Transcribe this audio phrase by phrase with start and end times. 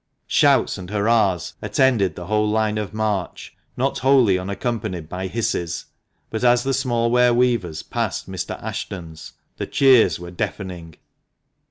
[0.25, 5.85] Shouts and hurrahs attended the whole line of march, not wholly unaccompanied by hisses;
[6.31, 8.59] but as the small ware weavers passed Mr.
[8.63, 10.95] Ashton's the cheers were deafening.